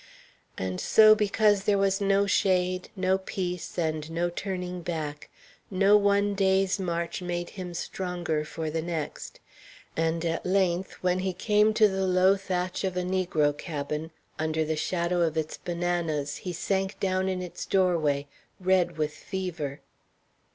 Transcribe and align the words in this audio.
And 0.57 0.81
so 0.81 1.13
because 1.13 1.65
there 1.65 1.77
were 1.77 1.91
no 1.99 2.25
shade, 2.25 2.89
no 2.95 3.19
peace, 3.19 3.77
and 3.77 4.09
no 4.09 4.31
turning 4.31 4.81
back, 4.81 5.29
no 5.69 5.95
one 5.95 6.33
day's 6.33 6.79
march 6.79 7.21
made 7.21 7.51
him 7.51 7.75
stronger 7.75 8.43
for 8.43 8.71
the 8.71 8.81
next; 8.81 9.39
and 9.95 10.25
at 10.25 10.43
length, 10.43 10.93
when 11.03 11.19
he 11.19 11.33
came 11.33 11.71
to 11.75 11.87
the 11.87 12.07
low 12.07 12.35
thatch 12.35 12.83
of 12.83 12.97
a 12.97 13.03
negro 13.03 13.55
cabin, 13.55 14.09
under 14.39 14.65
the 14.65 14.75
shadow 14.75 15.21
of 15.21 15.37
its 15.37 15.59
bananas 15.59 16.37
he 16.37 16.51
sank 16.51 16.99
down 16.99 17.29
in 17.29 17.43
its 17.43 17.63
doorway, 17.67 18.25
red 18.59 18.97
with 18.97 19.13
fever. 19.13 19.81